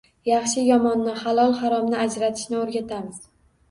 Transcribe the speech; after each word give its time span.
Yaxshi-yomonni, 0.29 1.13
halol-haromni 1.21 2.03
ajratishni 2.09 2.63
oʻrgatamiz. 2.67 3.27